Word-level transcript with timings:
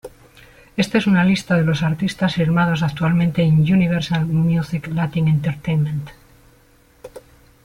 Esta 0.77 0.97
es 0.97 1.05
una 1.05 1.23
lista 1.23 1.55
de 1.55 1.63
los 1.63 1.83
artistas 1.83 2.33
firmados 2.33 2.81
actualmente 2.81 3.43
en 3.43 3.59
Universal 3.59 4.25
Music 4.25 4.87
Latin 4.87 5.27
Entertainment. 5.27 6.09